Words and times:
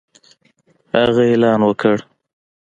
هغه 0.95 1.21
اعلان 1.29 1.59
وکړ 1.65 1.97